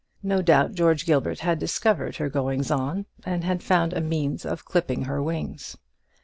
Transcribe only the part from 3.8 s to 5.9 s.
a means of clipping her wings.